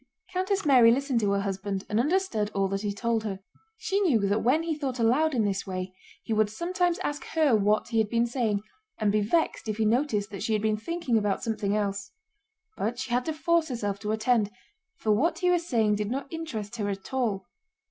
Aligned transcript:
Countess 0.33 0.65
Mary 0.65 0.89
listened 0.89 1.19
to 1.19 1.29
her 1.29 1.41
husband 1.41 1.85
and 1.87 1.99
understood 1.99 2.49
all 2.55 2.67
that 2.69 2.81
he 2.81 2.91
told 2.91 3.23
her. 3.23 3.37
She 3.77 3.99
knew 3.99 4.21
that 4.29 4.41
when 4.41 4.63
he 4.63 4.75
thought 4.75 4.97
aloud 4.97 5.35
in 5.35 5.45
this 5.45 5.67
way 5.67 5.93
he 6.23 6.33
would 6.33 6.49
sometimes 6.49 6.97
ask 7.03 7.23
her 7.35 7.55
what 7.55 7.89
he 7.89 7.99
had 7.99 8.09
been 8.09 8.25
saying, 8.25 8.63
and 8.97 9.11
be 9.11 9.21
vexed 9.21 9.67
if 9.67 9.77
he 9.77 9.85
noticed 9.85 10.31
that 10.31 10.41
she 10.41 10.53
had 10.53 10.61
been 10.63 10.75
thinking 10.75 11.19
about 11.19 11.43
something 11.43 11.75
else. 11.77 12.13
But 12.75 12.97
she 12.97 13.11
had 13.11 13.25
to 13.25 13.33
force 13.33 13.67
herself 13.67 13.99
to 13.99 14.11
attend, 14.11 14.49
for 14.97 15.11
what 15.11 15.37
he 15.37 15.51
was 15.51 15.67
saying 15.67 15.97
did 15.97 16.09
not 16.09 16.33
interest 16.33 16.77
her 16.77 16.89
at 16.89 17.13
all. 17.13 17.45